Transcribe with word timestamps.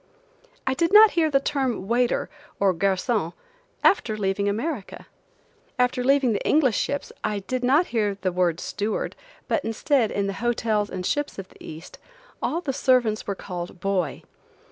I 0.65 0.73
did 0.73 0.91
not 0.91 1.11
hear 1.11 1.29
the 1.29 1.39
term 1.39 1.87
waiter, 1.87 2.27
or 2.59 2.73
garcon, 2.73 3.33
after 3.83 4.17
leaving 4.17 4.49
America. 4.49 5.05
After 5.77 6.03
leaving 6.03 6.33
the 6.33 6.43
English 6.43 6.79
ships 6.79 7.11
I 7.23 7.37
did 7.41 7.63
not 7.63 7.85
hear 7.93 8.15
the 8.19 8.31
word 8.31 8.59
steward, 8.59 9.15
but 9.47 9.63
instead, 9.63 10.09
in 10.09 10.25
the 10.25 10.33
hotels 10.41 10.89
and 10.89 11.05
ships 11.05 11.37
in 11.37 11.45
the 11.47 11.63
East, 11.63 11.99
all 12.41 12.61
the 12.61 12.73
servants 12.73 13.27
were 13.27 13.35
called 13.35 13.79
"boy." 13.79 14.23